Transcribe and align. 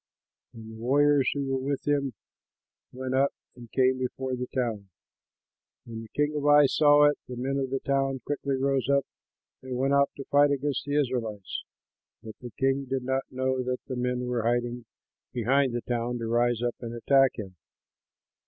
And 0.53 0.67
the 0.67 0.73
warriors 0.81 1.29
who 1.31 1.45
were 1.45 1.59
with 1.59 1.87
him 1.87 2.13
went 2.91 3.13
up 3.13 3.31
and 3.55 3.71
came 3.71 3.99
before 3.99 4.35
the 4.35 4.47
town. 4.47 4.89
When 5.85 6.01
the 6.01 6.07
king 6.07 6.33
of 6.35 6.43
Ai 6.43 6.65
saw 6.65 7.03
it, 7.05 7.19
the 7.27 7.35
men 7.35 7.57
of 7.59 7.69
the 7.69 7.81
town 7.81 8.19
quickly 8.25 8.55
rose 8.55 8.89
up 8.89 9.05
and 9.61 9.77
went 9.77 9.93
out 9.93 10.09
to 10.17 10.23
fight 10.23 10.49
against 10.49 10.85
the 10.87 10.99
Israelites, 10.99 11.63
but 12.23 12.33
the 12.41 12.49
king 12.49 12.85
did 12.85 13.03
not 13.03 13.25
know 13.31 13.61
that 13.61 13.77
men 13.95 14.25
were 14.25 14.41
hiding 14.41 14.85
behind 15.33 15.71
the 15.71 15.81
town 15.81 16.17
to 16.17 16.25
rise 16.25 16.63
up 16.63 16.73
and 16.79 16.95
attack 16.95 17.35
him. 17.37 17.55